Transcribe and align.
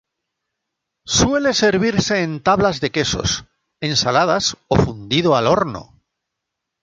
Suele 1.15 1.53
servirse 1.53 2.23
en 2.23 2.41
tablas 2.41 2.81
de 2.81 2.89
quesos, 2.89 3.45
ensaladas 3.81 4.57
o 4.67 4.75
fundido 4.77 5.35
al 5.35 5.45
horno. 5.45 5.93